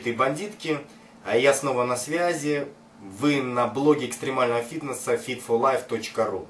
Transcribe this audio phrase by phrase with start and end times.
[0.00, 0.78] бандиты и бандитки.
[1.24, 2.66] А Я снова на связи.
[3.00, 6.46] Вы на блоге экстремального фитнеса fitforlife.ru.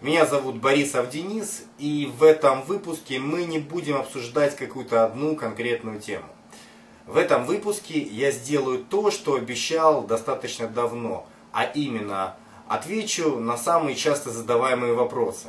[0.00, 6.00] Меня зовут Борисов Денис, и в этом выпуске мы не будем обсуждать какую-то одну конкретную
[6.00, 6.26] тему.
[7.06, 12.36] В этом выпуске я сделаю то, что обещал достаточно давно, а именно
[12.68, 15.48] отвечу на самые часто задаваемые вопросы.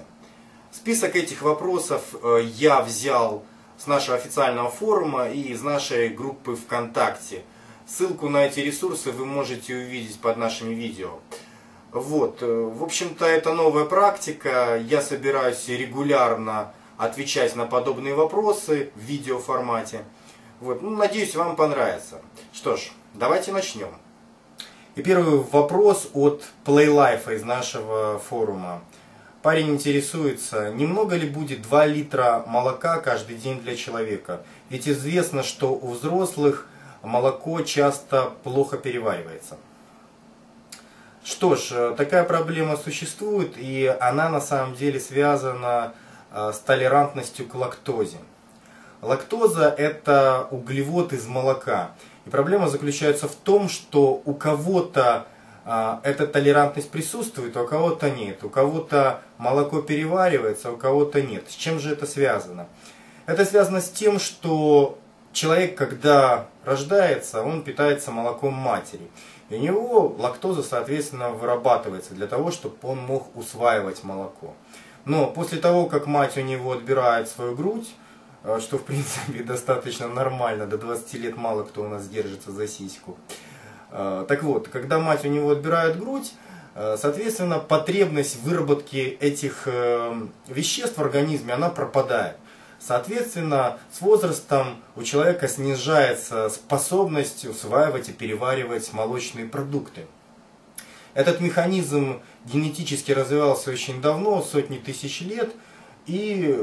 [0.72, 3.44] Список этих вопросов э, я взял
[3.84, 7.44] с нашего официального форума и из нашей группы ВКонтакте.
[7.86, 11.20] Ссылку на эти ресурсы вы можете увидеть под нашими видео.
[11.92, 14.82] Вот, э, в общем-то, это новая практика.
[14.82, 20.06] Я собираюсь регулярно отвечать на подобные вопросы в видеоформате.
[20.62, 22.22] Вот, ну, надеюсь, вам понравится.
[22.54, 23.90] Что ж, давайте начнем.
[24.96, 28.82] И первый вопрос от PlayLife из нашего форума.
[29.44, 34.40] Парень интересуется, немного ли будет 2 литра молока каждый день для человека?
[34.70, 36.66] Ведь известно, что у взрослых
[37.02, 39.58] молоко часто плохо переваривается.
[41.26, 45.94] Что ж, э, такая проблема существует, и она на самом деле связана
[46.32, 48.20] э, с толерантностью к лактозе.
[49.02, 51.92] Лактоза– это углевод из молока.
[52.26, 55.28] И проблема заключается в том, что у кого-то
[55.66, 58.44] эта толерантность присутствует, а у кого-то нет.
[58.44, 61.50] У кого-то молоко переваривается, а у кого-то нет.
[61.50, 62.68] С чем же это связано?
[63.26, 64.98] Это связано с тем, что
[65.32, 69.10] человек, когда рождается, он питается молоком матери.
[69.50, 74.54] И у него лактоза, соответственно, вырабатывается для того, чтобы он мог усваивать молоко.
[75.06, 77.90] Но после того, как мать у него отбирает свою грудь,
[78.44, 82.68] а, что в принципе достаточно нормально, до 20 лет мало кто у нас держится за
[82.68, 83.53] сиську, Э,
[84.28, 86.34] так вот, когда мать у него отбирает грудь,
[86.76, 92.38] э, соответственно, потребность выработки этих э, веществ в организме, она пропадает.
[92.80, 100.06] Соответственно, с возрастом у человека снижается способность усваивать и переваривать молочные продукты.
[101.14, 105.54] Этот механизм генетически развивался очень давно, сотни тысяч лет,
[106.08, 106.60] и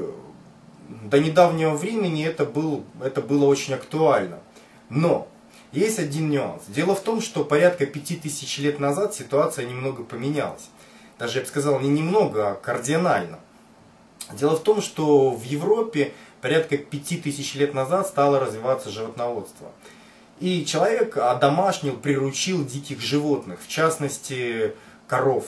[1.04, 4.40] до недавнего времени это, был, это было очень актуально.
[4.88, 5.28] Но
[5.72, 6.62] есть один нюанс.
[6.69, 10.69] Дело в том, что порядка 5000 лет назад ситуация немного поменялась.
[11.19, 13.38] Даже, я бы сказал, не немного, а кардинально.
[14.32, 19.70] Дело в том, что в Европе порядка 5000 лет назад стало развиваться животноводство.
[20.41, 24.75] И человек одомашнил, приручил диких животных, в частности
[25.06, 25.47] коров.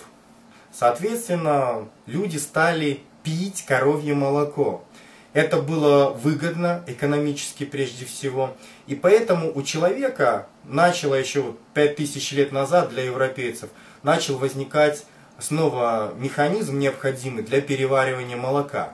[0.72, 4.84] Соответственно, люди стали пить коровье молоко.
[5.32, 8.54] Это было выгодно экономически прежде всего.
[8.87, 13.71] И поэтому у человека начало еще 5000 лет назад для европейцев,
[14.03, 15.06] начал возникать
[15.38, 18.92] снова механизм необходимый для переваривания молока.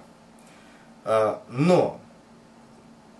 [1.04, 2.00] А, но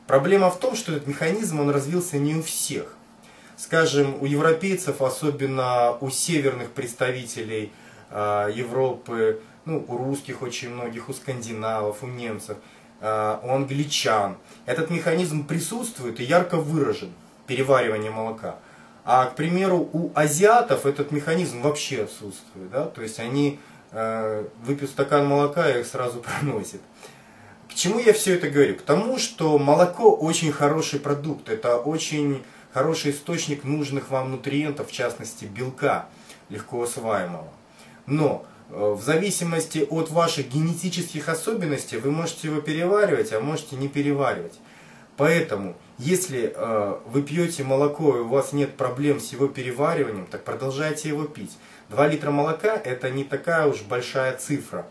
[0.06, 2.94] проблема в том, что этот механизм он развился не у всех.
[3.56, 7.72] Скажем, у европейцев, особенно у северных представителей
[8.10, 12.58] а, Европы, ну, у русских очень многих, у скандинавов, у немцев–
[13.00, 14.36] у англичан.
[14.66, 17.12] Этот механизм присутствует и ярко выражен,
[17.46, 18.56] переваривание молока.
[19.04, 22.70] А, к примеру, у азиатов этот механизм вообще отсутствует.
[22.70, 22.86] Да?
[22.86, 23.58] То есть они
[23.92, 26.80] э, выпьют стакан молока и их сразу проносят.
[27.70, 28.74] К чему я все это говорю?
[28.74, 31.48] К тому, что молоко очень хороший продукт.
[31.48, 32.42] Это очень
[32.74, 36.06] хороший источник нужных вам нутриентов, в частности белка,
[36.50, 37.48] легко усваиваемого.
[38.06, 43.88] Но Э, в зависимости от ваших генетических особенностей вы можете его переваривать, а можете не
[43.88, 44.58] переваривать.
[45.16, 50.44] Поэтому, если э, вы пьете молоко и у вас нет проблем с его перевариванием, так
[50.44, 51.56] продолжайте его пить.
[51.88, 54.86] 2 литра молока это не такая уж большая цифра.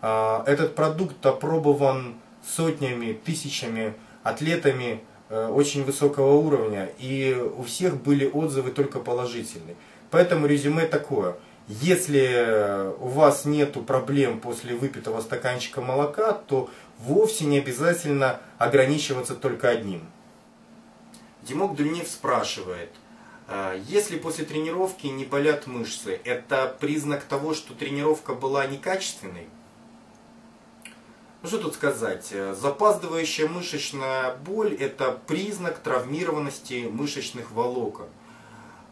[0.00, 2.14] Э, этот продукт опробован
[2.46, 9.76] сотнями, тысячами атлетами э, очень высокого уровня, и у всех были отзывы только положительные.
[10.10, 11.36] Поэтому резюме такое–
[11.68, 19.70] если у вас нет проблем после выпитого стаканчика молока, то вовсе не обязательно ограничиваться только
[19.70, 20.06] одним.
[21.42, 22.90] Димок Дульнев спрашивает,
[23.48, 29.48] «А если после тренировки не болят мышцы, это признак того, что тренировка была некачественной?
[31.42, 38.08] Ну что тут сказать, запаздывающая мышечная боль– это признак травмированности мышечных волокон.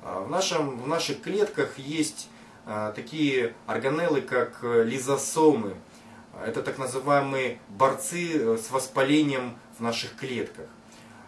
[0.03, 2.29] А в, нашем, в наших клетках есть
[2.95, 5.75] такие органеллы, как э, лизосомы.
[6.45, 10.67] Это так называемые борцы э, с воспалением в наших клетках.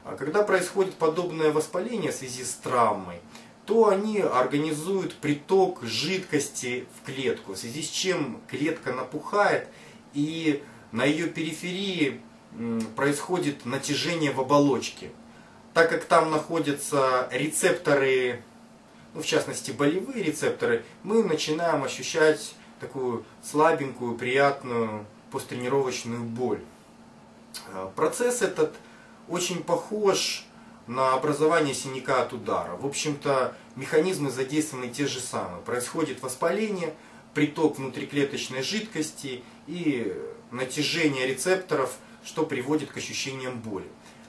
[0.05, 3.21] А когда происходит подобное воспаление в связи с травмой,
[3.67, 9.69] то они организуют приток жидкости в клетку, в связи с чем клетка напухает
[10.13, 12.21] и на ее периферии
[12.95, 15.11] происходит натяжение в оболочке.
[15.73, 18.45] так как там находятся рецепторы,
[19.15, 26.61] ну, в частности болевые рецепторы, мы начинаем ощущать такую слабенькую, приятную посттренировочную боль.
[27.73, 28.75] Э, процесс этот
[29.29, 30.45] очень похож
[30.87, 32.77] на образование синяка от удара.
[32.77, 35.63] В общем-то, механизмы задействованы те же самые.
[35.63, 36.95] Происходит воспаление,
[37.33, 40.15] приток внутриклеточной жидкости и
[40.51, 43.87] натяжение рецепторов, что приводит к ощущениям боли.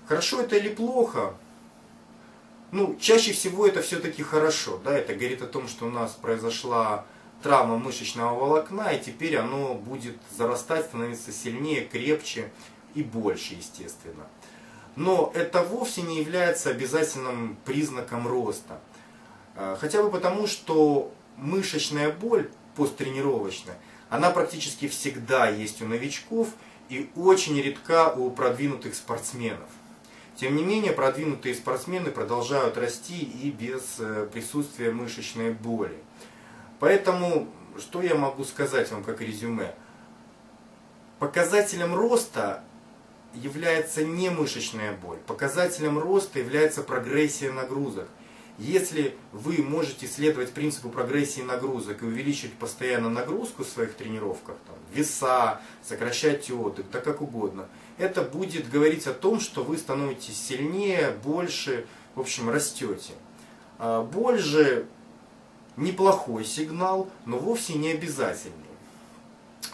[0.08, 1.36] Хорошо это или плохо?
[2.76, 4.82] Ну, чаще всего это все-таки хорошо.
[4.84, 4.92] Да?
[4.98, 7.06] Это говорит о том, что у нас произошла
[7.42, 12.52] травма мышечного волокна, и теперь оно будет зарастать, становиться сильнее, крепче
[12.94, 14.26] и больше, естественно.
[14.98, 18.82] Но это вовсе не является обязательным признаком роста.
[19.56, 23.78] А, хотя бы потому, что мышечная боль посттренировочная,
[24.10, 26.50] она практически всегда есть у новичков
[26.90, 29.70] и очень редка у продвинутых спортсменов.
[30.36, 35.98] Тем не менее, продвинутые спортсмены продолжают расти и без э, присутствия мышечной боли.
[36.80, 37.48] Поэтому,
[37.78, 39.74] что я могу сказать вам как резюме?
[41.20, 42.64] Показателем роста
[43.34, 45.18] является не мышечная боль.
[45.26, 48.10] Показателем роста является прогрессия нагрузок.
[48.58, 54.76] Если вы можете следовать принципу прогрессии нагрузок и увеличивать постоянно нагрузку в своих тренировках, там,
[54.94, 57.68] веса, сокращать отдых, да как угодно,
[57.98, 61.86] это будет говорить о том, что вы становитесь сильнее, больше,
[62.16, 63.14] в общем, растете.
[63.78, 64.86] А боль же
[65.76, 68.54] неплохой сигнал, но вовсе не обязательный.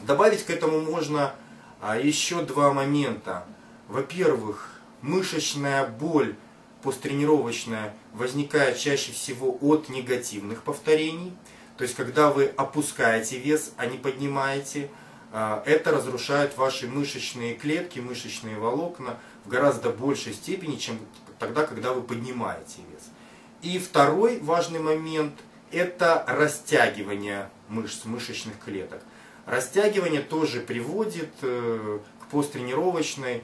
[0.02, 1.36] Добавить к этому можно
[1.82, 3.46] а, еще два момента.
[3.88, 6.36] Во-первых, мышечная боль
[6.82, 11.34] посттренировочная возникает чаще всего от негативных повторений.
[11.78, 14.90] То есть, когда вы опускаете вес, а не поднимаете,
[15.32, 21.00] а, это разрушает ваши мышечные клетки, мышечные волокна в гораздо большей степени, чем
[21.40, 23.10] тогда, когда вы поднимаете вес.
[23.62, 25.34] И второй важный момент–
[25.72, 29.02] это растягивание мышц, мышечных клеток.
[29.46, 33.44] Растягивание тоже приводит э, к посттренировочной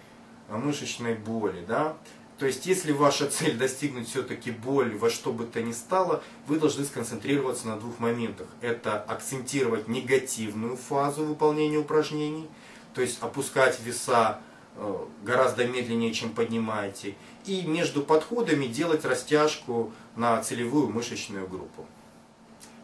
[0.49, 1.63] мышечной боли.
[1.67, 1.97] Да?
[2.37, 6.59] То есть, если ваша цель достигнуть все-таки боль во что бы то ни стало, вы
[6.59, 8.47] должны сконцентрироваться на двух моментах.
[8.61, 12.47] Это акцентировать негативную фазу выполнения упражнений,
[12.93, 14.39] то есть опускать веса
[14.75, 21.87] э, гораздо медленнее, чем поднимаете, и между подходами делать растяжку на целевую мышечную группу.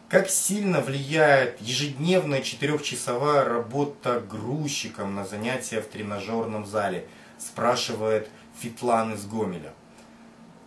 [0.08, 7.06] Как сильно влияет ежедневная четырехчасовая работа грузчиком на занятия в тренажерном зале?
[7.38, 8.28] Спрашивает
[8.58, 9.72] Фитлан из Гомеля.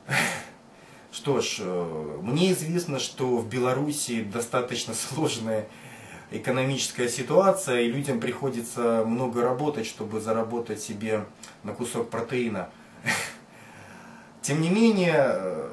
[1.12, 5.68] Что ж, э, мне известно, что в Беларуси достаточно сложная
[6.32, 11.26] экономическая ситуация, и людям приходится много работать, чтобы заработать себе
[11.64, 12.70] на кусок протеина.
[14.42, 15.70] Тем не менее, э,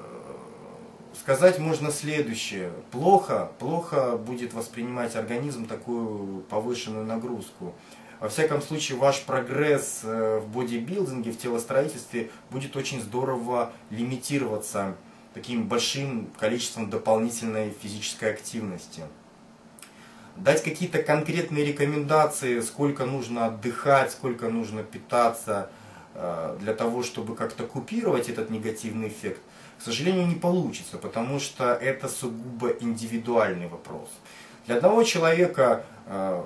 [1.20, 2.70] сказать можно следующее.
[2.90, 7.74] Плохо, плохо будет воспринимать организм такую повышенную нагрузку.
[8.24, 14.96] Во всяком случае, ваш прогресс э, в бодибилдинге, в телостроительстве будет очень здорово лимитироваться
[15.34, 19.02] таким большим количеством дополнительной физической активности.
[20.36, 25.68] Дать какие-то конкретные рекомендации, сколько нужно отдыхать, сколько нужно питаться,
[26.14, 29.42] э, для того, чтобы как-то купировать этот негативный эффект,
[29.78, 34.08] к сожалению, не получится, потому что это сугубо индивидуальный вопрос.
[34.66, 36.42] Для одного человека э,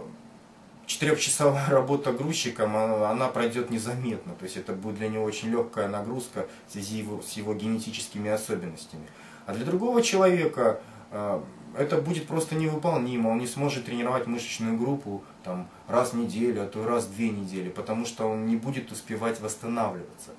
[0.89, 4.35] четырехчасовая работа грузчиком, она пройдет незаметно.
[4.35, 9.07] То есть это будет для него очень легкая нагрузка в связи с его генетическими особенностями.
[9.47, 10.81] А для другого человека
[11.13, 11.41] э,
[11.77, 13.29] это будет просто невыполнимо.
[13.29, 17.31] Он не сможет тренировать мышечную группу там, раз в неделю, а то раз в две
[17.31, 20.31] недели, потому что он не будет успевать восстанавливаться.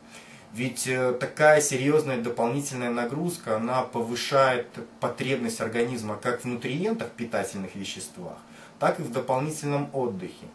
[0.51, 4.67] Ведь э, такая серьезная дополнительная нагрузка, она повышает
[4.99, 8.37] потребность организма как в нутриентах, питательных веществах,
[8.79, 10.47] так и в дополнительном отдыхе.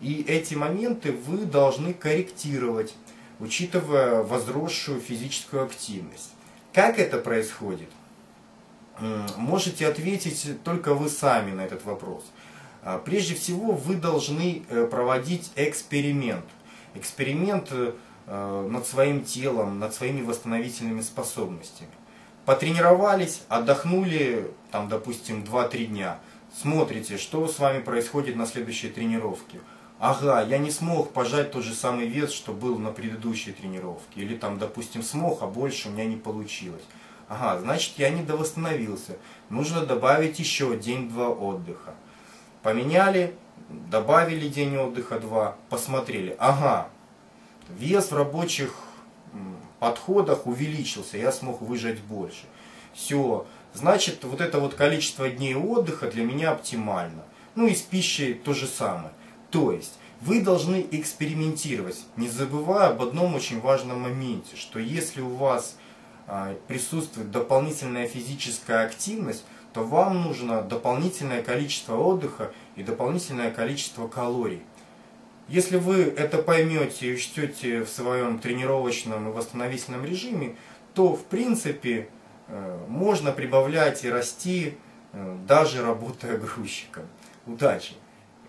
[0.00, 2.94] И эти моменты вы должны корректировать,
[3.38, 6.32] учитывая возросшую физическую активность.
[6.72, 7.88] Как это происходит?
[9.36, 12.24] Можете ответить только вы сами на этот вопрос.
[12.82, 16.44] А, прежде всего, вы должны э, проводить эксперимент.
[16.94, 17.92] Эксперимент э,
[18.26, 21.90] над своим телом, над своими восстановительными способностями.
[22.44, 26.18] Потренировались, отдохнули, там, допустим, 2-3 дня–
[26.60, 29.60] смотрите, что с вами происходит на следующей тренировке.
[29.98, 34.20] Ага, я не смог пожать тот же самый вес, что был на предыдущей тренировке.
[34.20, 36.82] Или там, допустим, смог, а больше у меня не получилось.
[37.28, 39.16] Ага, значит я не довосстановился.
[39.48, 41.94] Нужно добавить еще день-два отдыха.
[42.62, 43.34] Поменяли,
[43.68, 46.36] добавили день отдыха два, посмотрели.
[46.38, 46.88] Ага,
[47.68, 48.74] вес в рабочих
[49.78, 52.44] подходах увеличился, я смог выжать больше.
[52.92, 57.24] Все, значит вот это вот количество дней отдыха для меня оптимально.
[57.54, 59.12] Ну и с пищей то же самое.
[59.50, 65.34] То есть вы должны экспериментировать, не забывая об одном очень важном моменте, что если у
[65.34, 65.76] вас
[66.26, 74.62] а, присутствует дополнительная физическая активность, то вам нужно дополнительное количество отдыха и дополнительное количество калорий.
[75.48, 80.56] Если вы это поймете и учтете в своем тренировочном и восстановительном режиме,
[80.94, 82.08] то в принципе
[82.88, 84.76] можно прибавлять и расти,
[85.12, 87.04] э, даже работая грузчиком.
[87.46, 87.94] Удачи!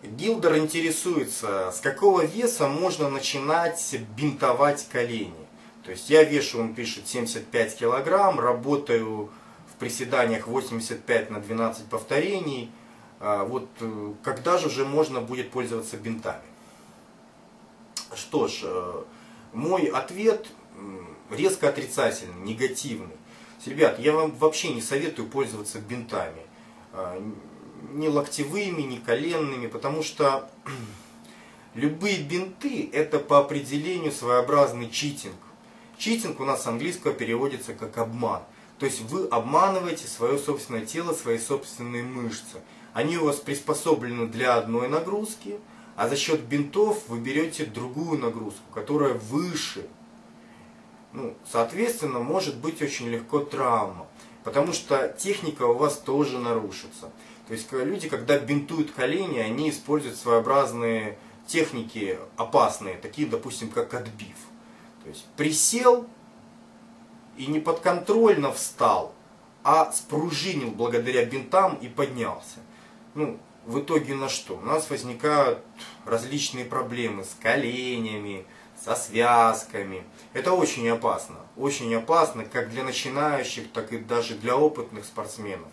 [0.03, 5.47] Гилдер интересуется, с какого веса можно начинать бинтовать колени.
[5.83, 9.29] То есть я вешу, он пишет, 75 килограмм, работаю
[9.71, 12.71] в приседаниях 85 на 12 повторений.
[13.19, 16.41] А вот э, когда же уже можно будет пользоваться бинтами?
[18.15, 19.03] Что ж, э,
[19.53, 20.47] мой ответ
[21.29, 23.15] резко отрицательный, негативный.
[23.65, 26.41] Ребят, я вам вообще не советую пользоваться бинтами.
[26.93, 27.21] А,
[27.91, 30.49] ни локтевыми, ни коленными, потому что
[31.75, 35.35] любые бинты это по определению своеобразный читинг.
[35.97, 38.41] Читинг у нас с английского переводится как обман.
[38.79, 42.61] То есть вы обманываете свое собственное тело, свои собственные мышцы.
[42.93, 45.59] Они у вас приспособлены для одной нагрузки,
[45.95, 49.87] а за счет бинтов вы берете другую нагрузку, которая выше.
[51.13, 54.07] Ну, соответственно, может быть очень легко травма,
[54.43, 57.11] потому что техника у вас тоже нарушится.
[57.47, 64.37] То есть люди, когда бинтуют колени, они используют своеобразные техники опасные, такие, допустим, как отбив.
[65.03, 66.07] То есть присел
[67.37, 69.13] и не подконтрольно встал,
[69.63, 72.59] а спружинил благодаря бинтам и поднялся.
[73.15, 74.55] Ну, в итоге на что?
[74.57, 75.59] У нас возникают
[76.05, 78.45] различные проблемы с коленями,
[78.83, 80.03] со связками.
[80.33, 81.37] Это очень опасно.
[81.55, 85.67] Очень опасно как для начинающих, так и даже для опытных спортсменов.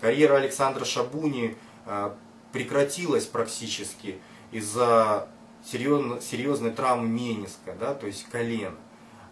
[0.00, 2.10] Карьера Александра Шабуни э,
[2.52, 4.20] прекратилась практически
[4.52, 5.28] из-за
[5.64, 8.76] серьезной, травмы мениска, да, то есть колен.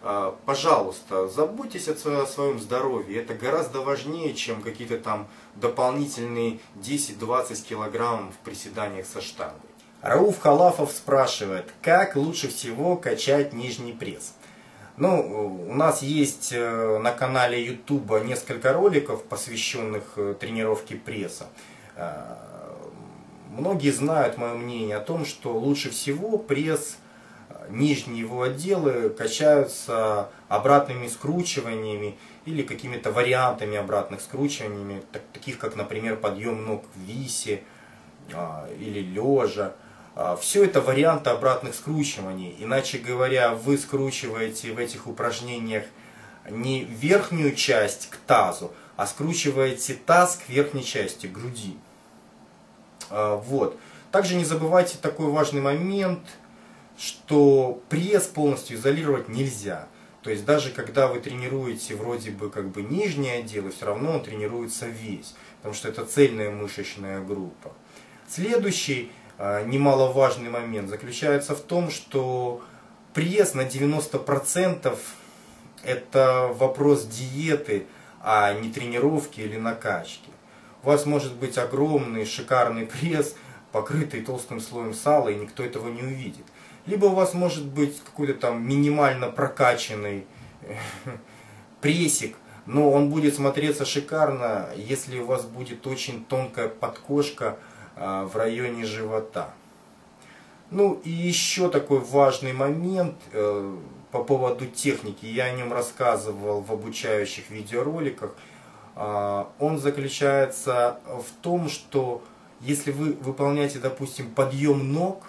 [0.01, 3.21] Э, пожалуйста, заботьтесь о своем здоровье.
[3.21, 9.64] Это гораздо важнее, чем какие-то там дополнительные 10-20 килограмм в приседаниях со штангой.
[10.05, 14.35] Рауф Халафов спрашивает, как лучше всего качать нижний пресс?
[14.97, 21.47] Ну, у нас есть э, на канале YouTube несколько роликов, посвященных э, тренировке пресса.
[21.95, 22.35] Э,
[23.49, 26.97] многие знают мое мнение о том, что лучше всего пресс,
[27.69, 35.01] нижние его отделы качаются обратными скручиваниями или какими-то вариантами обратных скручиваниями,
[35.33, 37.63] таких как, например, подъем ног в висе
[38.29, 39.73] или лежа.
[40.15, 42.55] А, Все это варианты обратных скручиваний.
[42.59, 45.83] Иначе говоря, вы скручиваете в этих упражнениях
[46.49, 51.77] не верхнюю часть к тазу, а скручиваете таз к верхней части груди.
[53.09, 53.77] А, вот.
[54.11, 56.21] Также не забывайте такой важный момент,
[56.97, 59.89] что пресс полностью изолировать нельзя.
[60.21, 64.23] То есть даже когда вы тренируете вроде бы как бы нижнее отделы, все равно он
[64.23, 67.73] тренируется весь, потому что это цельная мышечная группа.
[68.27, 72.63] Следующий немаловажный момент заключается в том, что
[73.13, 74.97] пресс на 90%
[75.83, 77.85] это вопрос диеты,
[78.21, 80.29] а не тренировки или накачки.
[80.83, 83.35] У вас может быть огромный шикарный пресс,
[83.71, 86.45] покрытый толстым слоем сала, и никто этого не увидит.
[86.85, 90.25] Либо у вас может быть какой-то там минимально прокачанный
[91.81, 97.57] прессик, но он будет смотреться шикарно, если у вас будет очень тонкая подкошка,
[97.95, 99.53] в районе живота.
[100.71, 103.77] Ну и еще такой важный момент э,
[104.11, 108.31] по поводу техники, я о нем рассказывал в обучающих видеороликах.
[108.95, 112.23] А, он заключается в том, что
[112.61, 115.23] если вы выполняете, допустим, подъем ног,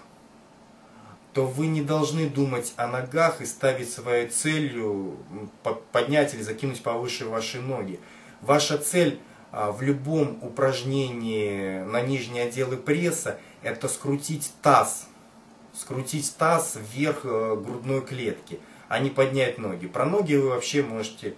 [1.33, 5.17] то вы не должны думать о ногах и ставить своей целью
[5.91, 7.99] поднять или закинуть повыше ваши ноги.
[8.41, 9.27] Ваша цель а,
[9.71, 15.07] в любом упражнении на нижние отделы пресса, это скрутить таз.
[15.73, 19.87] Скрутить таз вверх э, грудной клетки, а не поднять ноги.
[19.87, 21.35] Про ноги вы вообще можете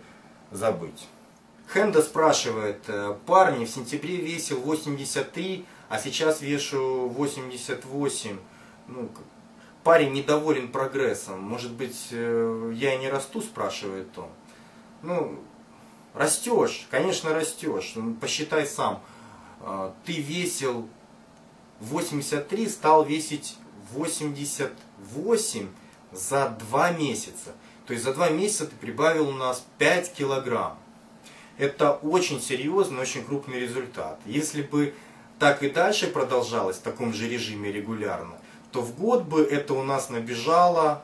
[0.51, 1.07] забыть.
[1.73, 8.37] Хенда спрашивает, э, парни, в сентябре весил 83, а сейчас вешу 88.
[8.87, 9.09] Ну,
[9.83, 11.41] парень недоволен прогрессом.
[11.41, 14.29] Может быть, э, я и не расту, спрашивает он.
[15.03, 15.39] Ну,
[16.19, 17.93] Растешь, конечно растешь.
[17.95, 19.01] Ну, посчитай сам.
[19.61, 20.89] А, ты весил
[21.79, 23.55] 83, стал весить
[23.93, 25.69] 88
[26.11, 27.53] за 2 месяца.
[27.87, 30.77] То есть за два месяца ты прибавил у нас 5 килограмм.
[31.57, 34.19] Это очень серьезный, очень крупный результат.
[34.25, 34.93] Если бы
[35.39, 38.35] так и дальше продолжалось в таком же режиме регулярно,
[38.73, 41.01] то в год бы это у нас набежало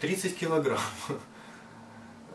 [0.00, 0.80] 30 килограмм.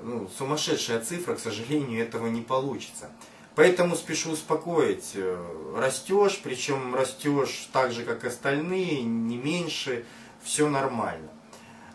[0.07, 3.09] Ну, сумасшедшая цифра, к сожалению, этого не получится.
[3.55, 10.05] Поэтому спешу успокоить, э, растешь, причем растешь так же, как остальные, не меньше,
[10.43, 11.29] все нормально.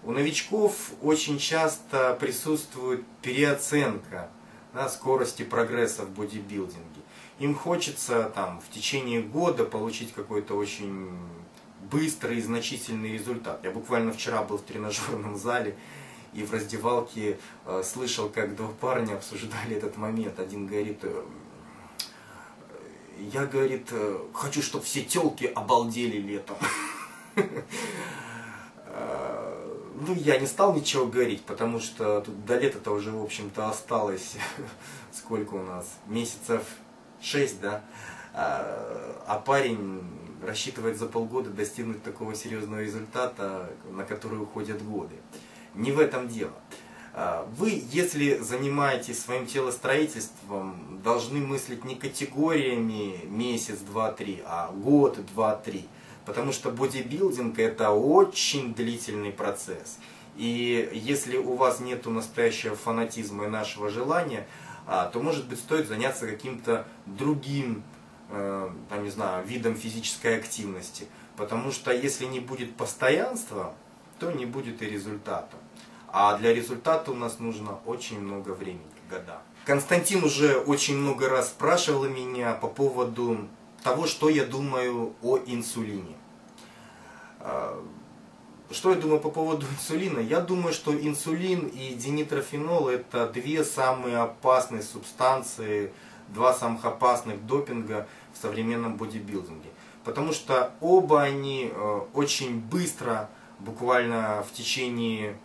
[0.03, 4.29] У новичков очень часто присутствует переоценка
[4.75, 7.03] да, скорости прогресса в бодибилдинге.
[7.39, 11.17] Им хочется там, в течение года получить какой-то очень
[11.89, 13.61] быстрый и значительный результат.
[13.63, 15.77] Я буквально вчера был в тренажерном зале
[16.33, 20.39] и в раздевалке э, слышал, как два парня обсуждали этот момент.
[20.39, 21.23] Один говорит, э,
[23.19, 26.57] я, говорит, э, хочу, чтобы все телки обалдели летом.
[28.93, 29.51] Э,
[30.01, 34.35] ну, я не стал ничего говорить, потому что тут до лета-то уже, в общем-то, осталось,
[35.13, 36.65] сколько у нас, месяцев
[37.21, 37.85] шесть, да?
[38.35, 40.03] А, а парень
[40.45, 45.15] рассчитывает за полгода достигнуть такого серьезного результата, на который уходят годы.
[45.75, 46.53] Не в этом дело.
[47.13, 55.19] А, вы, если занимаетесь своим телостроительством, должны мыслить не категориями месяц, два, три, а год,
[55.35, 55.87] два, три.
[56.25, 59.99] Потому что бодибилдинг это очень длительный процесс.
[60.37, 64.47] И если у вас нет настоящего фанатизма и нашего желания,
[64.87, 67.83] а, то может быть стоит заняться каким-то другим,
[68.31, 71.07] э, там, не знаю, видом физической активности.
[71.37, 73.75] Потому что если не будет постоянства,
[74.21, 75.57] то не будет и результата.
[76.13, 79.39] А для результата у нас нужно очень много времени, года.
[79.65, 83.49] Константин уже очень много раз спрашивал меня по поводу
[83.83, 86.17] того, что я думаю о инсулине.
[87.41, 87.83] А,
[88.71, 90.21] что я думаю по поводу инсулина?
[90.21, 95.93] Я думаю, что инсулин и динитрофенол это две самые опасные субстанции,
[96.29, 99.71] два самых опасных допинга в современном бодибилдинге.
[100.05, 103.29] Потому что оба они э, очень быстро,
[103.61, 105.37] буквально в течение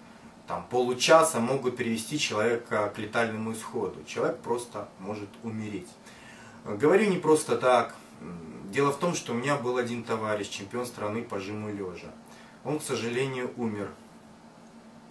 [0.47, 4.03] там, получаса могут привести человека к летальному исходу.
[4.05, 5.89] Человек просто может умереть.
[6.63, 7.95] Говорю не просто так.
[8.71, 12.11] Дело в том, что у меня был один товарищ, чемпион страны по жиму лежа.
[12.63, 13.89] Он, к сожалению, умер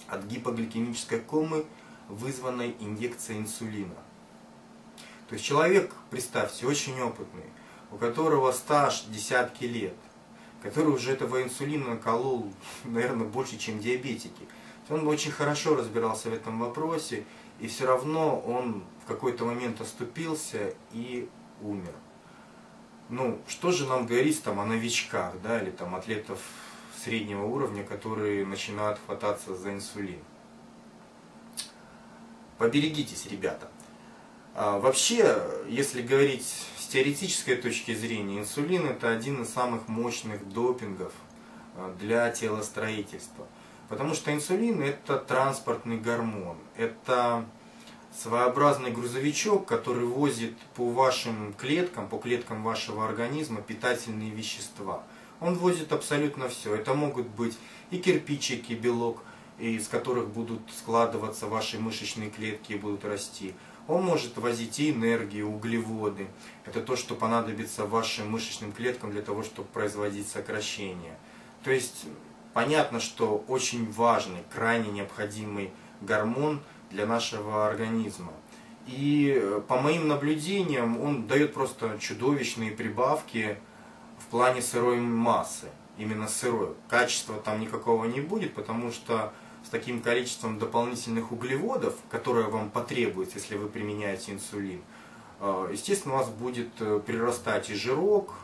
[0.09, 1.65] от гипогликемической комы,
[2.09, 3.95] вызванной инъекцией инсулина.
[5.29, 7.47] То есть человек, представьте, очень опытный,
[7.91, 9.95] у которого стаж десятки лет,
[10.65, 12.51] который уже этого инсулина наколол,
[12.85, 14.49] наверное, больше, чем диабетики.
[14.89, 17.25] Он очень хорошо разбирался в этом вопросе,
[17.61, 21.29] и все равно он в какой-то момент оступился и
[21.61, 21.93] умер.
[23.11, 26.39] Ну, что же нам говорить там о новичках, да, или там атлетов
[27.05, 30.21] среднего уровня, которые начинают хвататься за инсулин?
[32.57, 33.69] Поберегитесь, ребята.
[34.55, 41.15] А, вообще, если говорить с теоретической точки зрения, инсулин это один из самых мощных допингов
[41.77, 43.47] а, для телостроительства.
[43.89, 47.47] Потому что инсулин это транспортный гормон, это
[48.15, 55.05] своеобразный грузовичок, который возит по вашим клеткам, по клеткам вашего организма питательные вещества.
[55.41, 56.75] Он возит абсолютно все.
[56.75, 57.57] Это могут быть
[57.91, 59.23] и кирпичики, белок,
[59.59, 63.55] из которых будут складываться ваши мышечные клетки и будут расти.
[63.87, 66.27] Он может возить и энергию, углеводы.
[66.65, 71.19] Это то, что понадобится вашим мышечным клеткам для того, чтобы производить сокращение.
[71.63, 72.07] То есть
[72.55, 78.33] Понятно, что очень важный, крайне необходимый гормон для нашего организма.
[78.87, 83.59] И э, по моим наблюдениям он дает просто чудовищные прибавки
[84.21, 85.67] в плане сырой массы.
[85.99, 86.75] Именно сырой.
[86.89, 89.33] Качества там никакого не будет, потому что
[89.65, 94.83] с таким количеством дополнительных углеводов, которые вам потребуется, если вы применяете инсулин,
[95.41, 98.35] э, естественно, у вас будет э, прирастать и жирок,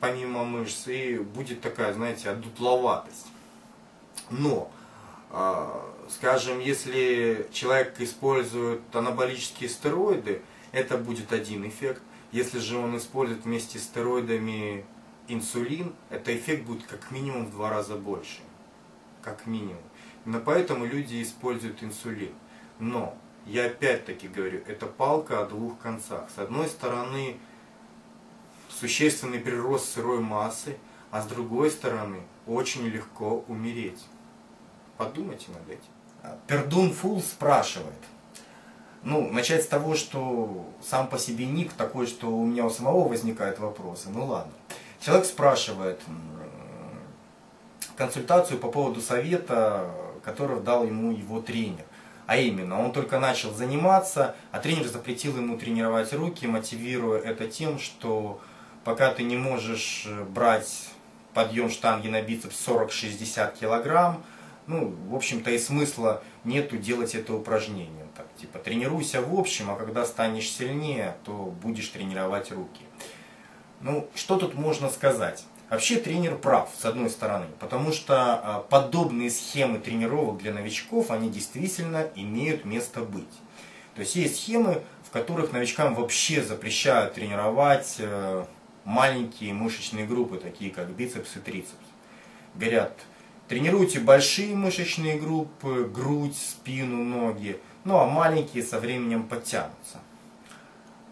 [0.00, 3.26] помимо мышц, и будет такая, знаете, одутловатость.
[4.30, 4.70] Но,
[5.30, 12.02] а, скажем, если человек использует анаболические стероиды, это будет один эффект.
[12.32, 14.84] Если же он использует вместе с стероидами
[15.28, 18.40] инсулин, это эффект будет как минимум в два раза больше.
[19.22, 19.82] Как минимум.
[20.24, 22.32] Именно поэтому люди используют инсулин.
[22.78, 26.28] Но, я опять-таки говорю, это палка о двух концах.
[26.34, 27.36] С одной стороны,
[28.68, 30.76] существенный прирост сырой массы,
[31.10, 34.04] а с другой стороны очень легко умереть.
[34.96, 36.38] Подумайте над этим.
[36.46, 37.94] Пердун Фул спрашивает.
[39.02, 43.08] Ну, начать с того, что сам по себе ник такой, что у меня у самого
[43.08, 44.10] возникают вопросы.
[44.10, 44.52] Ну ладно.
[45.00, 46.00] Человек спрашивает
[47.96, 49.90] консультацию по поводу совета,
[50.24, 51.84] который дал ему его тренер.
[52.26, 57.78] А именно, он только начал заниматься, а тренер запретил ему тренировать руки, мотивируя это тем,
[57.78, 58.40] что
[58.84, 60.90] пока ты не можешь э, брать
[61.34, 64.22] подъем штанги на бицепс 40-60 килограмм,
[64.66, 68.06] ну, в общем-то и смысла нету делать это упражнение.
[68.16, 72.82] Так, типа, тренируйся в общем, а когда станешь сильнее, то будешь тренировать руки.
[73.80, 75.44] Ну, что тут можно сказать?
[75.70, 81.30] Вообще тренер прав, с одной стороны, потому что а, подобные схемы тренировок для новичков, они
[81.30, 83.30] действительно имеют место быть.
[83.94, 88.44] То есть есть схемы, в которых новичкам вообще запрещают тренировать э,
[88.84, 91.74] маленькие мышечные группы, такие как бицепс и трицепс.
[92.56, 92.98] Говорят,
[93.46, 100.00] тренируйте большие мышечные группы, грудь, спину, ноги, ну а маленькие со временем подтянутся.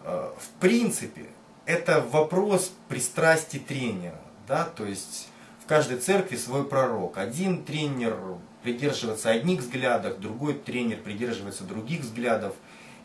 [0.03, 1.27] Э, в принципе,
[1.65, 4.19] это вопрос пристрастий тренера.
[4.49, 4.65] Да?
[4.65, 5.29] То есть
[5.63, 7.17] в каждой церкви свой пророк.
[7.19, 8.17] Один тренер
[8.63, 12.55] придерживается одних взглядов, другой тренер придерживается других взглядов.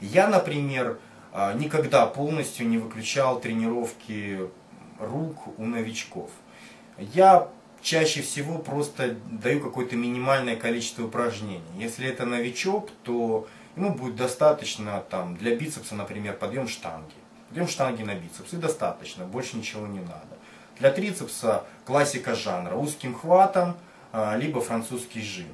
[0.01, 0.99] Я, например,
[1.33, 4.49] э, никогда полностью не выключал тренировки
[4.99, 6.31] рук у новичков.
[6.99, 7.49] Я
[7.83, 11.63] чаще всего просто даю какое-то минимальное количество упражнений.
[11.77, 17.13] Если это новичок, то ему будет достаточно там, для бицепса, например, подъем штанги.
[17.51, 20.39] Подъем штанги на бицепс и достаточно, больше ничего не надо.
[20.79, 23.77] Для трицепса классика жанра, узким хватом,
[24.13, 25.49] а, либо французский жим.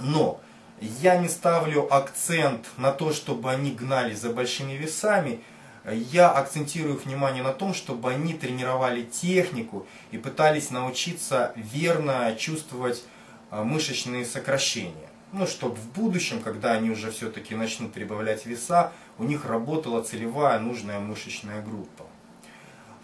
[0.00, 0.40] Но
[0.80, 5.40] я не ставлю акцент на то, чтобы они гнали за большими весами,
[5.84, 13.04] я акцентирую внимание на том, чтобы они тренировали технику и пытались научиться верно чувствовать
[13.50, 15.08] а, мышечные сокращения.
[15.32, 20.58] Ну, чтобы в будущем, когда они уже все-таки начнут прибавлять веса, у них работала целевая
[20.58, 22.06] нужная мышечная группа.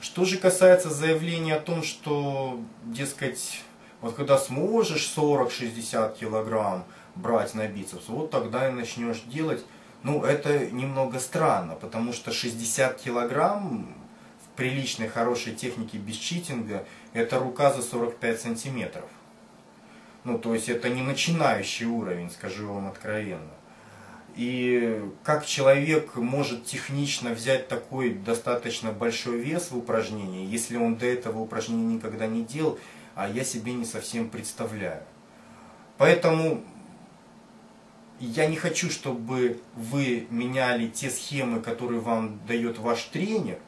[0.00, 3.62] Что же касается заявления о том, что, дескать,
[4.00, 6.84] вот когда сможешь 40-60 килограмм
[7.14, 9.64] брать на бицепс, вот тогда и начнешь делать
[10.02, 13.94] ну, это немного странно, потому что 60 килограмм
[14.42, 19.04] в приличной, хорошей технике без читинга, это рука за 45 сантиметров.
[20.24, 23.50] Ну, то есть это не начинающий уровень, скажу вам откровенно.
[24.36, 31.06] И как человек может технично взять такой достаточно большой вес в упражнении, если он до
[31.06, 32.78] этого упражнения никогда не делал,
[33.14, 35.02] а я себе не совсем представляю.
[35.98, 36.62] Поэтому
[38.20, 43.58] я не хочу, чтобы вы меняли те схемы, которые вам дает ваш тренер,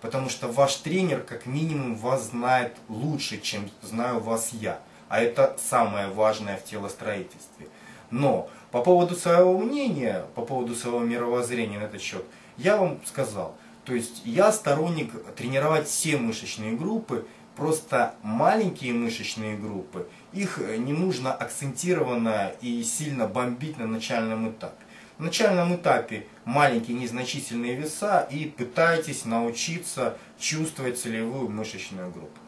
[0.00, 4.80] потому что ваш тренер как минимум вас знает лучше, чем знаю вас я.
[5.08, 7.68] А это самое важное в телостроительстве.
[8.10, 12.24] Но по поводу своего мнения, по поводу своего мировоззрения на этот счет,
[12.56, 13.54] я вам сказал.
[13.84, 20.92] То есть я сторонник тренировать все мышечные группы, просто маленькие мышечные группы– их э, не
[20.92, 24.84] нужно акцентированно и сильно бомбить на начальном этапе.
[25.18, 32.38] На начальном этапе маленькие незначительные веса и пытайтесь научиться чувствовать целевую мышечную группу.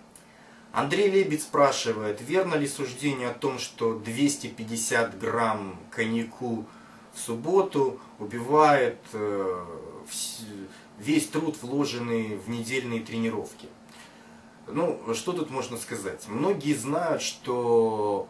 [0.75, 6.67] Андрей Лебедь спрашивает, верно ли суждение о том, что 250 грамм коньяку
[7.13, 9.65] в субботу убивает э,
[10.99, 13.69] весь труд, вложенный в недельные тренировки?
[14.67, 16.27] Ну, что тут можно сказать?
[16.27, 18.27] Многие знают, что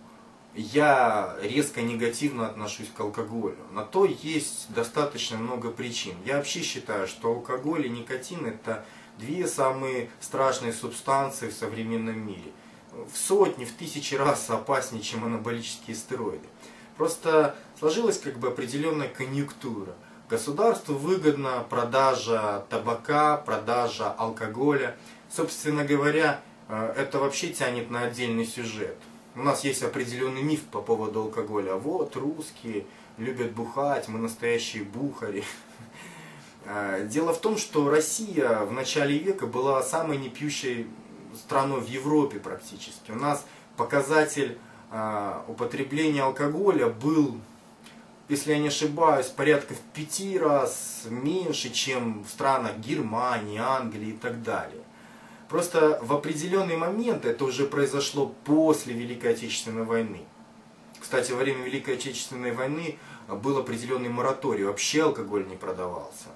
[0.54, 3.56] я резко негативно отношусь к алкоголю.
[3.72, 6.14] На то есть достаточно много причин.
[6.26, 8.84] Я вообще считаю, что алкоголь и никотин это
[9.18, 12.52] две самые страшные субстанции в современном мире.
[12.92, 16.46] В сотни, в тысячи раз опаснее, чем анаболические стероиды.
[16.96, 19.94] Просто сложилась как бы определенная конъюнктура.
[20.30, 24.96] Государству выгодна продажа табака, продажа алкоголя–
[25.34, 28.96] собственно говоря, э, это вообще тянет на отдельный сюжет.
[29.34, 31.74] У нас есть определенный миф по поводу алкоголя.
[31.74, 32.86] Вот, русские
[33.18, 35.44] любят бухать, мы настоящие бухари.
[36.66, 40.86] Э, дело в том, что Россия в начале века была самой непьющей
[41.34, 43.10] страной в Европе практически.
[43.10, 43.44] У нас
[43.76, 44.58] показатель
[44.90, 47.38] э, употребления алкоголя был,
[48.28, 54.16] если я не ошибаюсь, порядка в пяти раз меньше, чем в странах Германии, Англии и
[54.16, 54.82] так далее.
[55.50, 60.22] Просто в определенный момент, это уже произошло после Великой Отечественной войны.
[60.98, 62.98] Кстати, во время Великой Отечественной войны
[63.28, 66.28] был определенный мораторий, вообще алкоголь не продавался.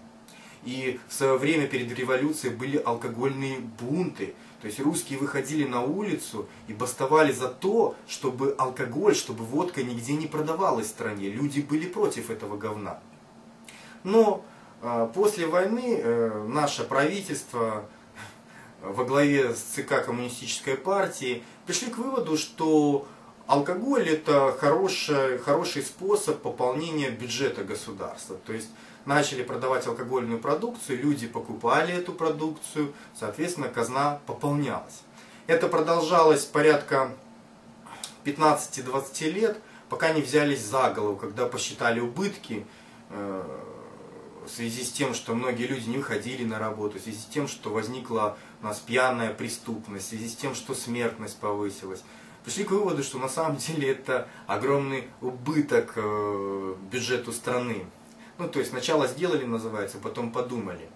[0.64, 4.34] И в свое время перед революцией были алкогольные бунты.
[4.60, 10.14] То есть русские выходили на улицу и бастовали за то, чтобы алкоголь, чтобы водка нигде
[10.14, 11.30] не продавалась в стране.
[11.30, 12.98] Люди были против этого говна.
[14.02, 14.44] Но
[14.82, 17.84] э, после войны э, наше правительство
[18.82, 23.06] во главе с ЦК Коммунистической партии пришли к выводу, что
[23.46, 28.36] алкоголь это хороший, хороший способ пополнения бюджета государства.
[28.46, 28.68] То есть
[29.08, 35.02] начали продавать алкогольную продукцию, люди покупали эту продукцию, соответственно, казна пополнялась.
[35.46, 37.16] Это продолжалось порядка
[38.24, 42.66] 15-20 лет, пока не взялись за голову, когда посчитали убытки
[43.08, 43.44] э,
[44.44, 47.48] в связи с тем, что многие люди не выходили на работу, в связи с тем,
[47.48, 52.02] что возникла у нас пьяная преступность, в связи с тем, что смертность повысилась.
[52.44, 57.86] Пришли к выводу, что на самом деле это огромный убыток э, бюджету страны.
[58.38, 60.88] Ну, то есть сначала сделали, называется, потом подумали.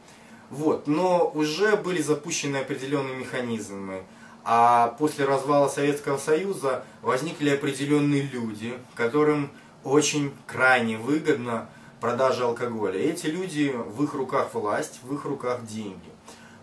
[0.50, 0.86] Вот.
[0.86, 4.04] Но уже были запущены определенные механизмы.
[4.44, 9.50] А после развала Советского Союза возникли определенные люди, которым
[9.84, 11.68] очень крайне выгодна
[12.00, 12.98] продажа алкоголя.
[12.98, 16.10] И эти люди, в их руках власть, в их руках деньги.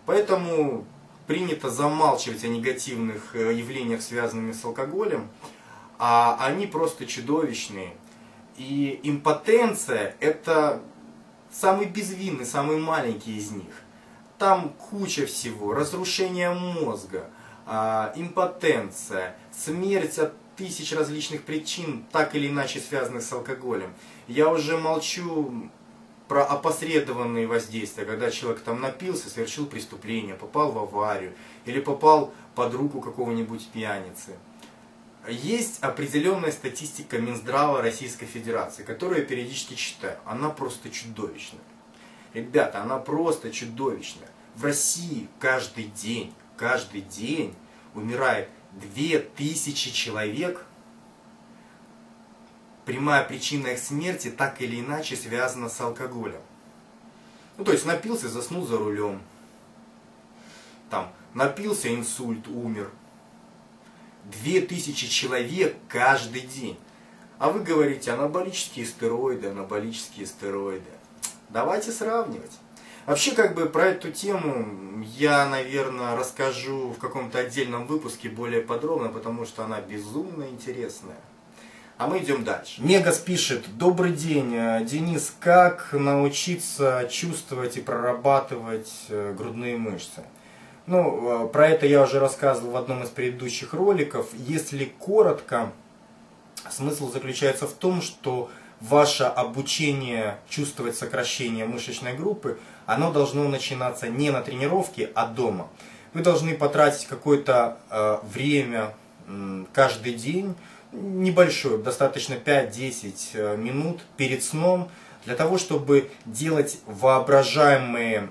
[0.06, 0.86] Поэтому
[1.26, 5.28] принято замалчивать о негативных э, явлениях, связанных с алкоголем,
[5.98, 7.94] а они просто чудовищные.
[8.60, 10.82] И импотенция– это
[11.50, 13.72] самый безвинный, самый маленький из них.
[14.36, 17.30] Там куча всего, разрушение мозга,
[17.64, 23.94] а, импотенция, смерть от тысяч различных причин, так или иначе связанных с алкоголем.
[24.28, 25.70] Я уже молчу
[26.28, 31.32] про опосредованные воздействия, когда человек там напился, совершил преступление, попал в аварию
[31.64, 34.32] или попал под руку какого-нибудь пьяницы.
[35.28, 40.18] Есть определенная статистика Минздрава Российской Федерации, которую я периодически читаю.
[40.24, 41.60] Она просто чудовищная.
[42.32, 44.28] Ребята, она просто чудовищная.
[44.54, 47.54] В России каждый день, каждый день
[47.94, 50.64] умирает 2000 человек.
[52.86, 56.40] Прямая причина их смерти так или иначе связана с алкоголем.
[57.58, 59.20] Ну, то есть напился, заснул за рулем.
[60.88, 62.90] Там, напился, инсульт, умер
[64.42, 66.78] 2000 человек каждый день.
[67.38, 70.90] А вы говорите, анаболические стероиды, анаболические стероиды.
[71.48, 72.52] Давайте сравнивать.
[73.06, 79.08] Вообще, как бы про эту тему я, наверное, расскажу в каком-то отдельном выпуске более подробно,
[79.08, 81.16] потому что она безумно интересная.
[81.96, 82.80] А мы идем дальше.
[82.80, 84.52] Мегас пишет, добрый день,
[84.86, 90.24] Денис, как научиться чувствовать и прорабатывать э, грудные мышцы?
[90.86, 94.28] Ну, э, про это я уже рассказывал в одном из предыдущих роликов.
[94.34, 95.72] Если коротко,
[96.70, 104.30] смысл заключается в том, что ваше обучение чувствовать сокращение мышечной группы, оно должно начинаться не
[104.30, 105.68] на тренировке, а дома.
[106.12, 108.94] Вы должны потратить какое-то э, время
[109.28, 110.54] э, каждый день,
[110.92, 114.88] небольшое, достаточно 5-10 э, минут перед сном,
[115.24, 118.28] для того, чтобы делать воображаемые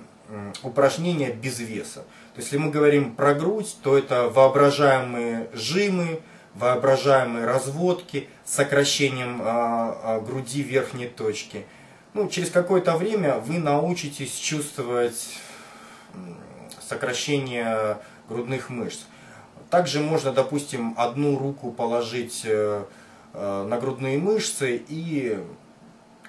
[0.63, 2.03] упражнения без веса.
[2.39, 6.21] Если мы говорим про грудь, то это воображаемые жимы,
[6.55, 11.65] воображаемые разводки с сокращением а, а, груди верхней точки.
[12.13, 15.37] Ну, через какое-то время вы научитесь чувствовать
[16.87, 17.97] сокращение
[18.29, 19.01] грудных мышц.
[19.69, 22.85] Также можно, допустим, одну руку положить э,
[23.33, 25.43] э, на грудные мышцы и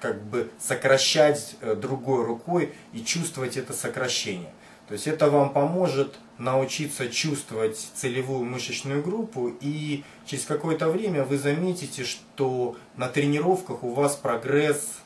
[0.01, 4.51] как бы сокращать э, другой рукой и чувствовать это сокращение.
[4.91, 11.37] То есть это вам поможет научиться чувствовать целевую мышечную группу и через какое-то время вы
[11.37, 14.99] заметите, что на тренировках у вас прогресс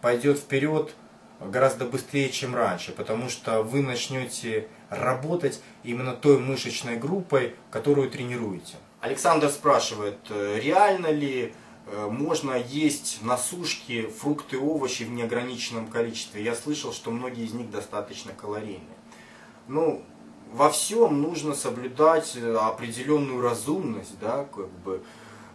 [0.00, 0.92] пойдет вперед
[1.38, 8.74] гораздо быстрее, чем раньше, потому что вы начнете работать именно той мышечной группой, которую тренируете.
[9.00, 11.54] Александр спрашивает, э, реально ли
[11.86, 16.42] можно есть на сушке фрукты и овощи в неограниченном количестве.
[16.42, 18.80] Я слышал, что многие из них достаточно калорийные.
[19.68, 20.04] Ну,
[20.54, 25.02] во всем нужно соблюдать э, определенную разумность, да, как бы,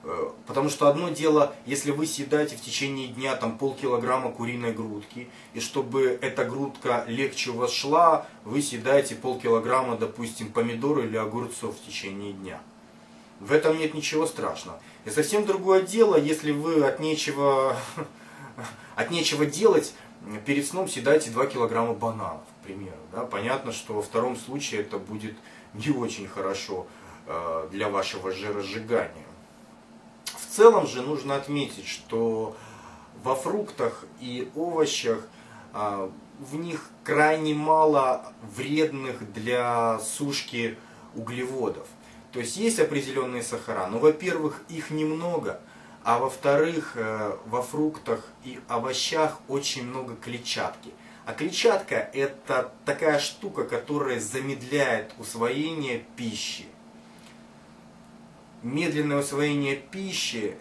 [0.03, 5.29] э, потому что одно дело, если вы съедаете в течение дня там полкилограмма куриной грудки,
[5.53, 11.77] и чтобы эта грудка легче у вас шла, вы съедаете полкилограмма, допустим, помидоры или огурцов
[11.77, 12.61] в течение дня.
[13.39, 14.81] В этом нет ничего страшного.
[15.05, 17.75] И совсем другое дело, если вы от нечего,
[18.95, 19.93] от нечего делать,
[20.45, 22.97] перед сном съедайте 2 килограмма бананов, к примеру.
[23.11, 23.23] Да?
[23.23, 25.35] Понятно, что во втором случае это будет
[25.73, 26.87] не очень хорошо
[27.25, 29.25] э, для вашего жиросжигания.
[30.25, 32.55] В целом же нужно отметить, что
[33.23, 35.19] во фруктах и овощах
[35.73, 36.09] э,
[36.39, 40.77] в них крайне мало вредных для сушки
[41.15, 41.87] углеводов.
[42.31, 45.59] То есть есть определенные сахара, но, во-первых, их немного,
[46.03, 50.91] а во-вторых, э, во фруктах и овощах очень много клетчатки.
[51.25, 56.65] А клетчатка это такая штука, которая замедляет усвоение пищи.
[58.63, 60.57] медленное усвоение пищи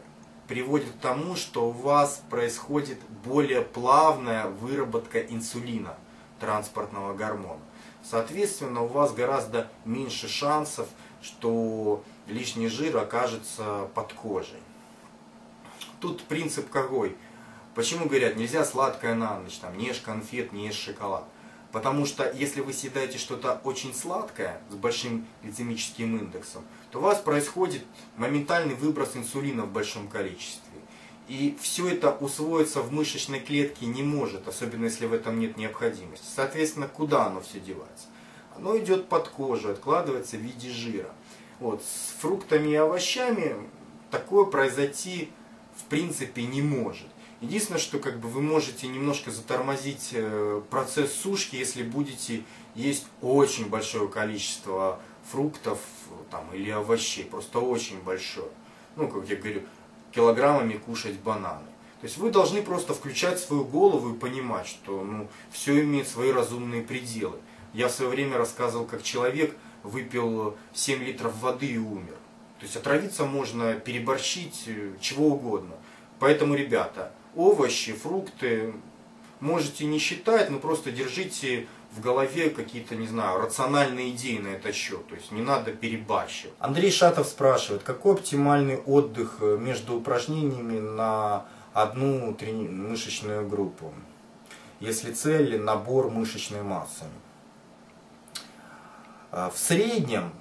[0.46, 5.96] приводит к тому, что у вас происходит более плавная выработка инсулина,
[6.40, 7.60] транспортного гормона.
[8.02, 10.88] Соответственно, у вас гораздо меньше шансов,
[11.22, 14.60] что лишний жир окажется под кожей.
[16.00, 17.16] Тут принцип какой?
[17.74, 21.24] Почему говорят, нельзя сладкое на ночь, там, не ешь конфет, не ешь шоколад?
[21.70, 27.18] Потому что если вы съедаете что-то очень сладкое с большим глицемическим индексом, то у вас
[27.18, 27.84] происходит
[28.16, 30.62] моментальный выброс инсулина в большом количестве.
[31.28, 36.24] И все это усвоиться в мышечной клетке не может, особенно если в этом нет необходимости.
[36.34, 38.06] Соответственно, куда оно все девается?
[38.58, 41.10] Оно идет под кожу, откладывается в виде жира.
[41.60, 43.54] Вот, с фруктами и овощами
[44.10, 45.30] такое произойти
[45.76, 47.06] в принципе не может.
[47.40, 52.42] Единственное, что как бы вы можете немножко затормозить э, процесс сушки, если будете
[52.74, 54.98] есть очень большое количество
[55.30, 55.78] фруктов
[56.32, 58.48] там, или овощей, просто очень большое.
[58.96, 59.62] Ну, как я говорю,
[60.10, 61.66] килограммами кушать бананы.
[62.00, 66.32] То есть вы должны просто включать свою голову и понимать, что ну, все имеет свои
[66.32, 67.38] разумные пределы.
[67.78, 72.16] Я в свое время рассказывал, как человек выпил 7 литров воды и умер.
[72.58, 75.76] То есть отравиться можно, переборщить, э, чего угодно.
[76.18, 78.74] Поэтому, ребята, овощи, фрукты
[79.38, 84.74] можете не считать, но просто держите в голове какие-то, не знаю, рациональные идеи на этот
[84.74, 85.06] счет.
[85.06, 86.54] То есть не надо перебарщивать.
[86.58, 92.66] Андрей Шатов спрашивает, какой оптимальный отдых э, между упражнениями на одну трени...
[92.66, 93.94] мышечную группу,
[94.80, 97.04] если цель набор мышечной массы?
[99.30, 100.32] Э, в среднем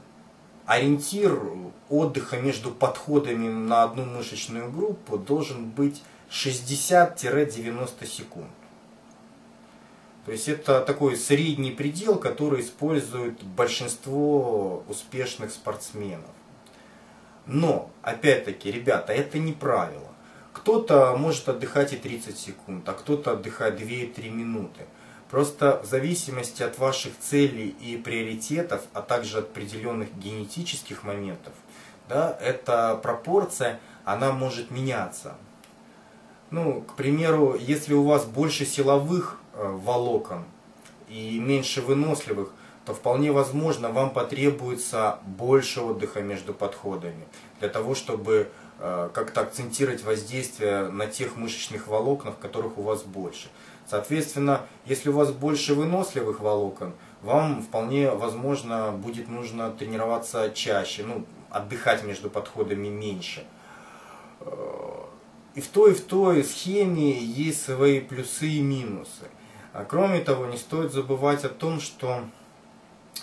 [0.65, 1.39] ориентир
[1.89, 8.47] отдыха между подходами на одну мышечную группу должен быть 60-90 секунд.
[10.25, 16.29] То есть это такой средний предел, который использует большинство успешных спортсменов.
[17.45, 20.11] Но, опять-таки, ребята, это не правило.
[20.51, 24.81] Кто-то может отдыхать и 30 секунд, а кто-то отдыхает 2-3 минуты.
[25.29, 31.53] Просто в зависимости от ваших целей и приоритетов, а также от определенных генетических моментов,
[32.07, 35.35] да, эта пропорция, она может меняться.
[36.49, 40.45] Ну, к примеру, если у вас больше силовых э, волокон
[41.09, 42.53] и меньше выносливых,
[42.85, 47.27] то вполне возможно вам потребуется больше отдыха между подходами
[47.59, 53.49] для того, чтобы э, как-то акцентировать воздействие на тех мышечных волокнах, которых у вас больше.
[53.89, 61.25] Соответственно, если у вас больше выносливых волокон, вам вполне возможно будет нужно тренироваться чаще, ну,
[61.49, 63.45] отдыхать между подходами меньше.
[64.41, 65.05] Э,
[65.55, 69.29] и в той и в той схеме есть свои плюсы и минусы.
[69.71, 72.23] А кроме того, не стоит забывать о том, что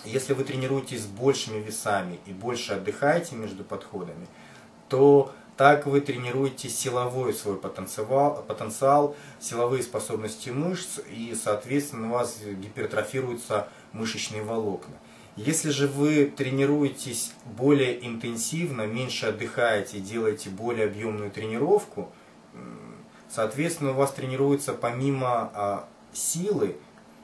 [0.03, 4.27] если вы тренируетесь с большими весами и больше отдыхаете между подходами,
[4.89, 12.39] то так вы тренируете силовой свой потенциал, потенциал, силовые способности мышц, и, соответственно, у вас
[12.43, 14.95] гипертрофируются мышечные волокна.
[15.37, 22.11] Если же вы тренируетесь более интенсивно, меньше отдыхаете, делаете более объемную тренировку–
[23.35, 26.77] Соответственно, у вас тренируется помимо а, силы,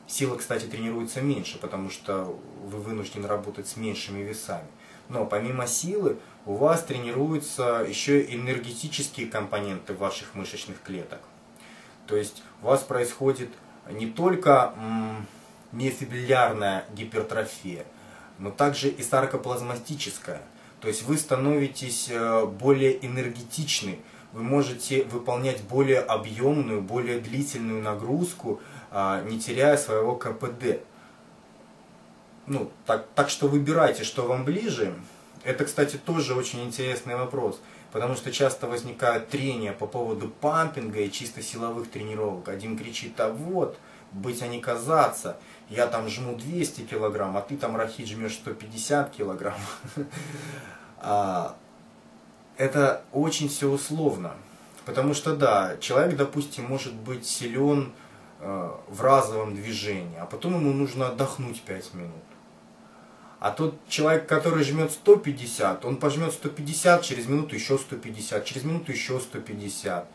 [0.08, 4.68] сила, кстати, тренируется меньше, потому что вы вынуждены работать с меньшими весами.
[5.12, 11.20] Но помимо силы у вас тренируются еще энергетические компоненты ваших мышечных клеток.
[12.08, 13.50] То есть у вас происходит
[13.90, 14.74] не только
[15.74, 17.86] миофибриллярная гипертрофия,
[18.40, 20.42] но также и саркоплазматическая.
[20.80, 24.00] То есть вы становитесь э, более энергетичны,
[24.32, 30.80] вы можете выполнять более объемную, более длительную нагрузку, а, не теряя своего КПД.
[32.52, 34.94] Ну, так, так что выбирайте, что вам ближе.
[35.46, 37.62] Это, кстати, тоже очень интересный вопрос,
[37.94, 42.50] потому что часто возникают трения по поводу пампинга и чисто силовых тренировок.
[42.50, 43.78] Один кричит, а вот,
[44.12, 45.38] быть, а не казаться,
[45.70, 49.62] я там жму 200 килограмм, а ты там, Рахид, жмешь 150 килограмм.
[51.04, 51.56] А,
[52.58, 54.34] это очень все условно.
[54.86, 57.92] Потому что да, человек, допустим, может быть силен
[58.40, 62.24] э, в разовом движении, а потом ему нужно отдохнуть 5 минут.
[63.42, 68.92] А тот человек, который жмет 150, он пожмет 150, через минуту еще 150, через минуту
[68.92, 70.08] еще 150.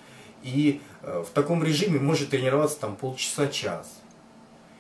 [0.44, 3.94] И э, в таком режиме может тренироваться там полчаса-час.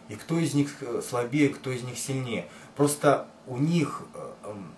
[0.08, 2.46] И кто из них э, слабее, кто из них сильнее.
[2.76, 4.72] Просто у них э, эм,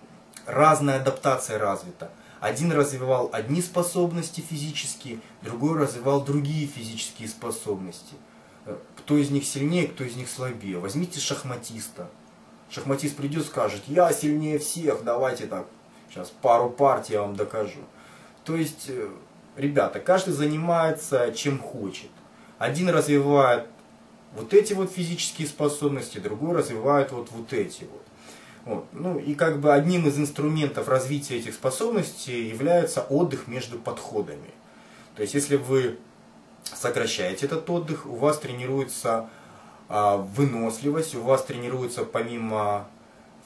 [0.47, 2.09] разная адаптация развита.
[2.39, 8.15] Один развивал одни способности физические, другой развивал другие физические способности.
[8.97, 10.79] Кто из них сильнее, кто из них слабее.
[10.79, 12.09] Возьмите шахматиста.
[12.69, 15.65] Шахматист придет, скажет, я сильнее всех, давайте так.
[16.09, 17.79] Сейчас пару партий я вам докажу.
[18.43, 19.09] То есть, э,
[19.55, 22.09] ребята, каждый занимается чем хочет.
[22.57, 23.67] Один развивает
[24.35, 28.03] вот эти вот физические способности, другой развивает вот, вот эти вот.
[28.65, 28.85] Вот.
[28.91, 34.51] Ну и как бы одним из инструментов развития этих способностей является отдых между подходами.
[35.15, 35.97] То есть если вы
[36.63, 39.29] сокращаете этот отдых, у вас тренируется
[39.89, 42.87] выносливость, у вас тренируется помимо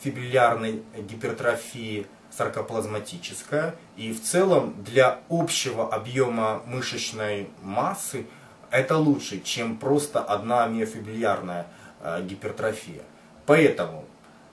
[0.01, 2.05] фибриллярной гипертрофии
[2.37, 3.75] саркоплазматическая.
[3.95, 8.25] И в целом для общего объема мышечной массы
[8.71, 11.67] это лучше, чем просто одна миофибриллярная
[12.01, 13.03] а, гипертрофия.
[13.45, 14.05] Поэтому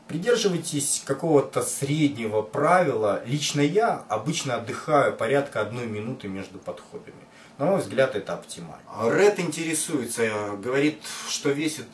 [0.09, 3.23] придерживайтесь какого-то среднего правила.
[3.25, 7.17] Лично я обычно отдыхаю порядка одной минуты между подходами.
[7.61, 8.81] На мой взгляд, это оптимально.
[9.03, 11.85] Ред интересуется, говорит, что весит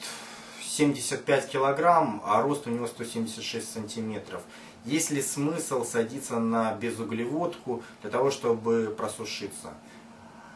[0.62, 4.42] 75 килограмм, а рост у него 176 сантиметров.
[4.84, 9.74] Есть ли смысл садиться на безуглеводку для того, чтобы просушиться?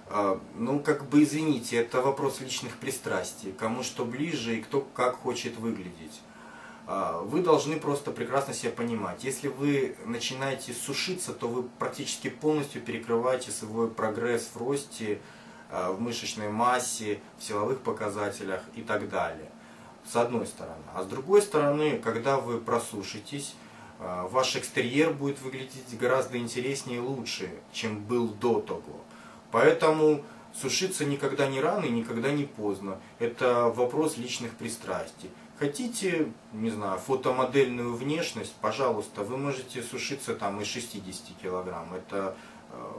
[0.07, 3.51] А, ну, как бы, извините, это вопрос личных пристрастий.
[3.51, 6.21] Кому что ближе и кто как хочет выглядеть.
[6.93, 9.23] А, вы должны просто прекрасно себя понимать.
[9.23, 15.21] Если вы начинаете сушиться, то вы практически полностью перекрываете свой прогресс в росте,
[15.71, 19.49] а, в мышечной массе, в силовых показателях и так далее.
[20.05, 20.83] С одной стороны.
[20.93, 23.55] А с другой стороны, когда вы просушитесь,
[24.01, 29.01] а, ваш экстерьер будет выглядеть гораздо интереснее и лучше, чем был до того.
[29.53, 32.99] Поэтому сушиться никогда не рано и никогда не поздно.
[33.21, 35.31] Это вопрос личных пристрастий.
[35.61, 42.35] Хотите, не знаю, фотомодельную внешность, пожалуйста, вы можете сушиться там и 60 килограмм, это
[42.71, 42.93] э,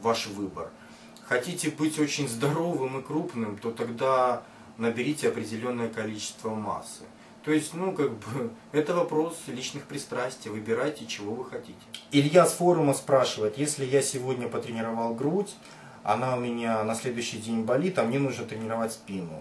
[0.00, 0.70] ваш выбор.
[1.28, 4.42] Хотите быть очень здоровым и крупным, то тогда
[4.78, 7.04] наберите определенное количество массы.
[7.44, 10.50] То есть, ну, как бы, это вопрос личных пристрастий.
[10.50, 11.78] Выбирайте, чего вы хотите.
[12.10, 15.54] Илья с форума спрашивает, если я сегодня потренировал грудь,
[16.02, 19.40] она у меня на следующий день болит, а мне нужно тренировать спину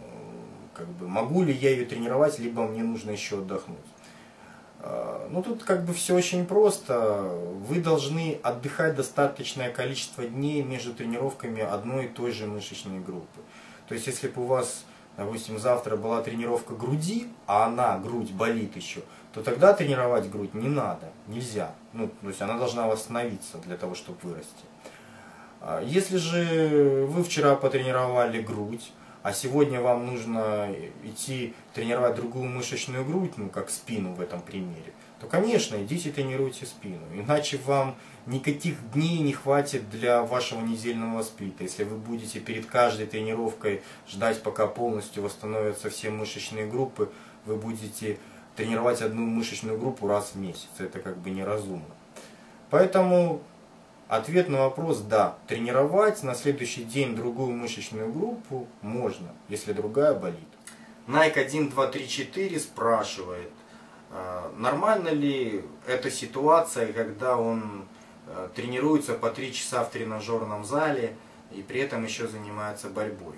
[0.73, 3.77] как бы, могу ли я ее тренировать, либо мне нужно еще отдохнуть.
[4.79, 7.19] А, ну тут как бы все очень просто.
[7.67, 13.41] Вы должны отдыхать достаточное количество дней между тренировками одной и той же мышечной группы.
[13.87, 14.85] То есть если бы у вас,
[15.17, 19.01] допустим, завтра была тренировка груди, а она, грудь, болит еще,
[19.33, 21.73] то тогда тренировать грудь не надо, нельзя.
[21.93, 24.65] Ну, то есть она должна восстановиться для того, чтобы вырасти.
[25.61, 28.91] А если же вы вчера потренировали грудь,
[29.23, 30.69] а сегодня вам нужно
[31.03, 36.65] идти тренировать другую мышечную грудь, ну как спину в этом примере, то, конечно, идите тренируйте
[36.65, 37.05] спину.
[37.13, 37.95] Иначе вам
[38.25, 41.63] никаких дней не хватит для вашего недельного сплита.
[41.63, 47.11] Если вы будете перед каждой тренировкой ждать, пока полностью восстановятся все мышечные группы,
[47.45, 48.17] вы будете
[48.55, 50.69] тренировать одну мышечную группу раз в месяц.
[50.79, 51.85] Это как бы неразумно.
[52.71, 53.41] Поэтому
[54.11, 55.37] Ответ на вопрос– да.
[55.47, 60.49] Тренировать на следующий день другую мышечную группу можно, если другая болит.
[61.07, 63.49] Nike 1, 2, 3, 4 спрашивает,
[64.11, 67.85] а, нормально ли эта ситуация, когда он
[68.27, 71.15] а, тренируется по 3 часа в тренажерном зале
[71.53, 73.35] и при этом еще занимается борьбой?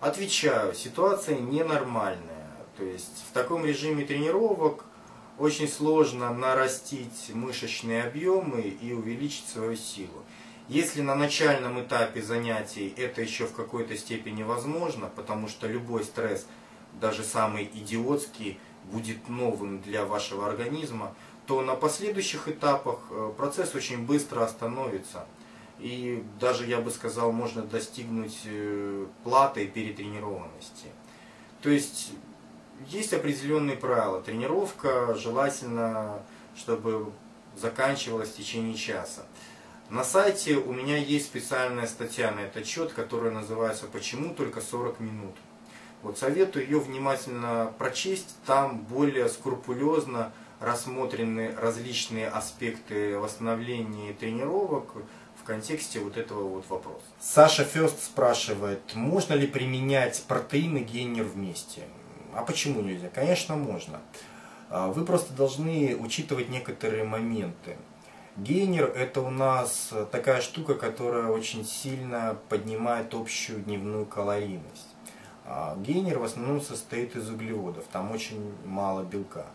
[0.00, 2.52] Отвечаю, ситуация ненормальная.
[2.76, 4.84] То есть в таком режиме тренировок
[5.38, 10.24] очень сложно нарастить мышечные объемы и увеличить свою силу.
[10.68, 16.46] Если на начальном этапе занятий это еще в какой-то степени возможно, потому что любой стресс,
[17.00, 18.58] даже самый идиотский,
[18.90, 21.14] будет новым для вашего организма,
[21.46, 25.26] то на последующих этапах э, процесс очень быстро остановится.
[25.78, 30.86] И даже, я бы сказал, можно достигнуть э, платы перетренированности.
[31.60, 32.12] То есть
[32.88, 34.20] есть определенные правила.
[34.20, 36.22] Тренировка желательно,
[36.56, 37.12] чтобы
[37.56, 39.22] заканчивалась в течение часа.
[39.90, 45.00] На сайте у меня есть специальная статья на этот счет, которая называется «Почему только 40
[45.00, 45.36] минут?».
[46.02, 54.94] Вот советую ее внимательно прочесть, там более скрупулезно рассмотрены различные аспекты восстановления тренировок
[55.40, 57.04] в контексте вот этого вот вопроса.
[57.20, 61.82] Саша Фест спрашивает, можно ли применять протеин и гейнер вместе?
[62.36, 63.08] А почему нельзя?
[63.08, 64.00] Конечно, можно.
[64.70, 67.76] А, вы просто должны учитывать некоторые моменты.
[68.36, 74.88] Гейнер это у нас такая штука, которая очень сильно поднимает общую дневную калорийность.
[75.44, 79.46] А, гейнер в основном состоит из углеводов, там очень мало белка.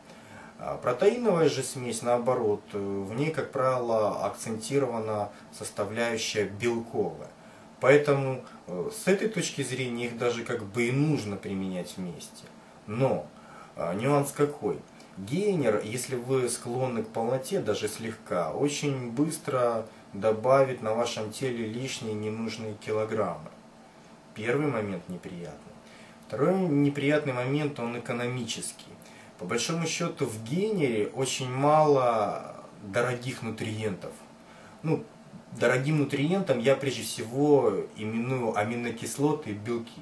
[0.60, 7.30] А, протеиновая же смесь, наоборот, в ней, как правило, акцентирована составляющая белковая.
[7.80, 12.44] Поэтому э, с этой точки зрения их даже как бы и нужно применять вместе.
[12.90, 13.28] Но
[13.76, 14.80] а, нюанс какой?
[15.18, 22.16] Гейнер, если вы склонны к полноте, даже слегка, очень быстро добавит на вашем теле лишние
[22.16, 23.52] ненужные килограммы.
[24.34, 25.74] Первый момент неприятный.
[26.26, 28.94] Второй неприятный момент, он экономический.
[29.38, 34.14] По большому счету в генере очень мало дорогих нутриентов.
[34.82, 35.04] Ну,
[35.60, 40.02] дорогим нутриентом я прежде всего именую аминокислоты и белки.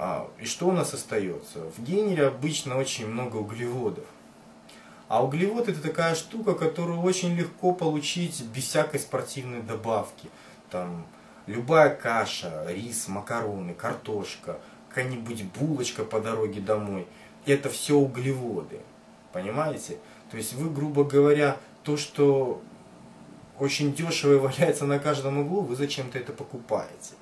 [0.00, 1.58] А, и что у нас остается?
[1.76, 4.04] В генере обычно очень много углеводов.
[5.08, 10.28] А углевод это такая штука, которую очень легко получить без всякой спортивной добавки.
[10.70, 11.04] Там
[11.46, 17.06] любая каша, рис, макароны, картошка, какая-нибудь булочка по дороге домой.
[17.44, 18.80] Это все углеводы.
[19.32, 19.98] Понимаете?
[20.30, 22.62] То есть вы, грубо говоря, то, что
[23.58, 27.14] очень дешево и валяется на каждом углу, вы зачем-то это покупаете.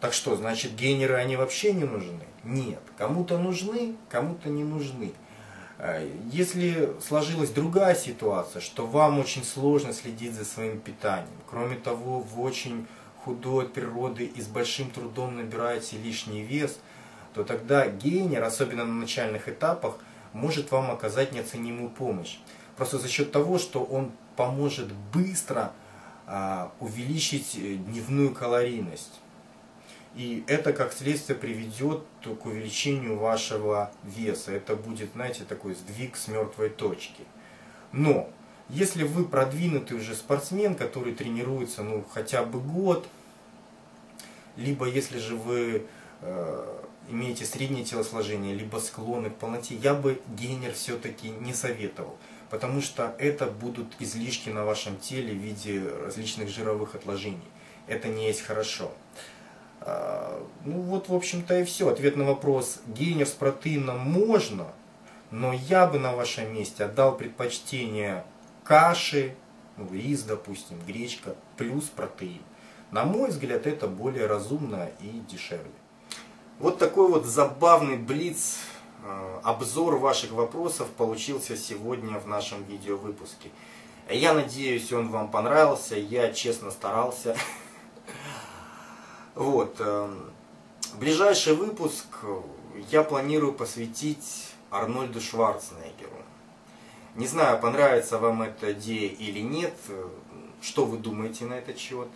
[0.00, 2.22] Так что, значит, генеры, они вообще не нужны?
[2.44, 2.80] Нет.
[2.96, 5.12] Кому-то нужны, кому-то не нужны.
[5.78, 12.20] Э, если сложилась другая ситуация, что вам очень сложно следить за своим питанием, кроме того,
[12.20, 12.86] вы очень
[13.24, 16.78] худой от природы и с большим трудом набираете лишний вес,
[17.34, 19.98] то тогда гейнер, особенно на начальных этапах,
[20.32, 22.38] может вам оказать неоценимую помощь.
[22.76, 25.72] Просто за счет того, что он поможет быстро
[26.26, 29.20] а, увеличить э, дневную калорийность.
[30.14, 34.52] И это, как следствие, приведет к увеличению вашего веса.
[34.52, 37.22] Это будет, знаете, такой сдвиг с мертвой точки.
[37.92, 38.28] Но,
[38.68, 43.06] если вы продвинутый уже спортсмен, который тренируется ну, хотя бы год,
[44.56, 45.86] либо если же вы
[46.20, 46.78] э,
[47.10, 52.16] имеете среднее телосложение, либо склонны к полноте, я бы гейнер все-таки не советовал.
[52.50, 57.40] Потому что это будут излишки на вашем теле в виде различных жировых отложений.
[57.86, 58.92] Это не есть хорошо.
[59.84, 61.88] Ну вот, в общем-то, и все.
[61.88, 64.66] Ответ на вопрос, гейнер с протеином можно,
[65.30, 68.24] но я бы на вашем месте отдал предпочтение
[68.64, 69.34] каши,
[69.76, 72.42] ну, рис, допустим, гречка, плюс протеин.
[72.90, 75.70] На мой взгляд, это более разумно и дешевле.
[76.58, 78.58] Вот такой вот забавный блиц,
[79.04, 83.50] э, обзор ваших вопросов получился сегодня в нашем видеовыпуске.
[84.10, 87.36] Я надеюсь, он вам понравился, я честно старался.
[89.38, 89.76] Вот.
[89.78, 90.12] Э,
[90.98, 92.06] ближайший выпуск
[92.90, 96.10] я планирую посвятить Арнольду Шварценеггеру.
[97.14, 99.74] Не знаю, понравится вам эта идея или нет,
[100.60, 102.08] что вы думаете на этот счет.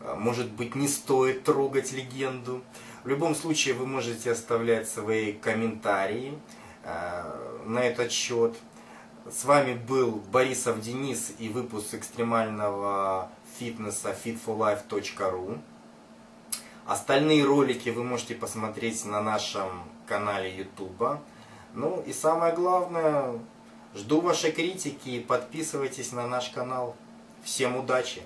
[0.00, 2.60] Э, может быть, не стоит трогать легенду.
[3.02, 6.38] В любом случае, вы можете оставлять свои комментарии
[6.84, 8.54] э, на этот счет.
[9.26, 15.60] С вами был Борисов Денис и выпуск экстремального фитнеса fitforlife.ru.
[16.88, 21.18] Остальные ролики вы можете посмотреть на нашем канале YouTube.
[21.74, 23.38] Ну и самое главное,
[23.94, 26.96] жду вашей критики и подписывайтесь на наш канал.
[27.44, 28.22] Всем удачи!